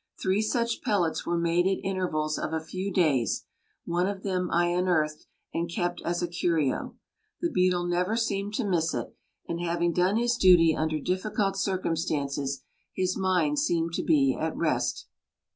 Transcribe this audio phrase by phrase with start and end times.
[0.19, 3.45] Three such pellets were made at intervals of a few days;
[3.85, 6.95] one of them I unearthed and kept as a curio.
[7.41, 9.15] The beetle never seemed to miss it,
[9.47, 15.05] and having done his duty under difficult circumstances, his mind seemed to be at rest.